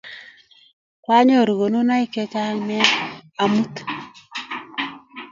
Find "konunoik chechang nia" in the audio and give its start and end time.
1.59-2.85